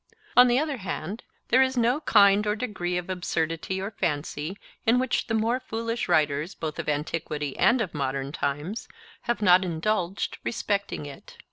On 0.35 0.47
the 0.47 0.57
other 0.57 0.77
hand 0.77 1.21
there 1.49 1.61
is 1.61 1.77
no 1.77 1.99
kind 2.01 2.47
or 2.47 2.55
degree 2.55 2.97
of 2.97 3.07
absurdity 3.07 3.79
or 3.79 3.91
fancy 3.91 4.57
in 4.83 4.97
which 4.97 5.27
the 5.27 5.35
more 5.35 5.59
foolish 5.59 6.09
writers, 6.09 6.55
both 6.55 6.79
of 6.79 6.89
antiquity 6.89 7.55
and 7.55 7.79
of 7.81 7.93
modern 7.93 8.31
times, 8.31 8.87
have 9.29 9.43
not 9.43 9.63
indulged 9.63 10.39
respecting 10.43 11.05
it. 11.05 11.37